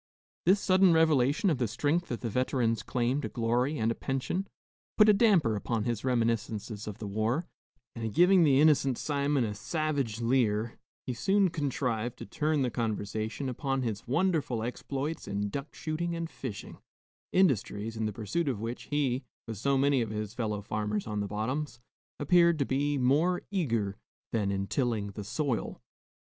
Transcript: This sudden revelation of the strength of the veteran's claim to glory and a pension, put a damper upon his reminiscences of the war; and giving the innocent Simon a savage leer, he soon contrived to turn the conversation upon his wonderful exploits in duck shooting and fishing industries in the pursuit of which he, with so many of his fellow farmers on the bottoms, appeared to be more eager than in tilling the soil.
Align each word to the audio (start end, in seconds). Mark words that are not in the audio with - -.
This 0.47 0.59
sudden 0.59 0.93
revelation 0.93 1.51
of 1.51 1.59
the 1.59 1.67
strength 1.67 2.09
of 2.09 2.21
the 2.21 2.29
veteran's 2.31 2.81
claim 2.81 3.21
to 3.21 3.29
glory 3.29 3.77
and 3.77 3.91
a 3.91 3.93
pension, 3.93 4.47
put 4.97 5.07
a 5.07 5.13
damper 5.13 5.55
upon 5.55 5.83
his 5.83 6.03
reminiscences 6.03 6.87
of 6.87 6.97
the 6.97 7.05
war; 7.05 7.45
and 7.95 8.11
giving 8.11 8.43
the 8.43 8.59
innocent 8.59 8.97
Simon 8.97 9.43
a 9.43 9.53
savage 9.53 10.19
leer, 10.19 10.79
he 11.05 11.13
soon 11.13 11.49
contrived 11.51 12.17
to 12.17 12.25
turn 12.25 12.63
the 12.63 12.71
conversation 12.71 13.47
upon 13.47 13.83
his 13.83 14.07
wonderful 14.07 14.63
exploits 14.63 15.27
in 15.27 15.49
duck 15.49 15.75
shooting 15.75 16.15
and 16.15 16.31
fishing 16.31 16.79
industries 17.31 17.95
in 17.95 18.07
the 18.07 18.11
pursuit 18.11 18.47
of 18.49 18.59
which 18.59 18.85
he, 18.85 19.23
with 19.47 19.57
so 19.57 19.77
many 19.77 20.01
of 20.01 20.09
his 20.09 20.33
fellow 20.33 20.63
farmers 20.63 21.05
on 21.05 21.19
the 21.19 21.27
bottoms, 21.27 21.79
appeared 22.19 22.57
to 22.57 22.65
be 22.65 22.97
more 22.97 23.43
eager 23.51 23.97
than 24.31 24.49
in 24.49 24.65
tilling 24.65 25.11
the 25.11 25.23
soil. 25.23 25.79